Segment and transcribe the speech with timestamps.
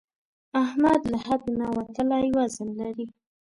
[0.63, 3.07] احمد له حد نه وتلی وزن لري.